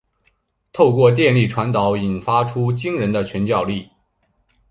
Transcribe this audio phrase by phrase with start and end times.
[0.73, 3.87] 透过电力传导引发出惊人的拳脚力。